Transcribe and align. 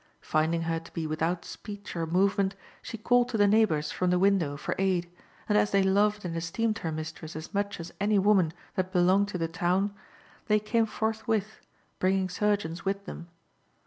Finding 0.23 0.63
her 0.63 0.79
to 0.79 0.91
be 0.93 1.05
without 1.05 1.45
speech 1.45 1.95
or 1.95 2.07
movement, 2.07 2.55
she 2.81 2.97
called 2.97 3.29
to 3.29 3.37
the 3.37 3.45
neighbours 3.45 3.91
from 3.91 4.09
the 4.09 4.17
window 4.17 4.57
for 4.57 4.73
aid; 4.79 5.07
and 5.47 5.55
as 5.59 5.69
they 5.69 5.83
loved 5.83 6.25
and 6.25 6.35
esteemed 6.35 6.79
her 6.79 6.91
mistress 6.91 7.35
as 7.35 7.53
much 7.53 7.79
as 7.79 7.93
any 8.01 8.17
woman 8.17 8.51
that 8.73 8.91
belonged 8.91 9.27
to 9.27 9.37
the 9.37 9.47
town, 9.47 9.93
they 10.47 10.57
came 10.59 10.87
forthwith, 10.87 11.61
bringing 11.99 12.29
surgeons 12.29 12.83
with 12.83 13.05
them. 13.05 13.27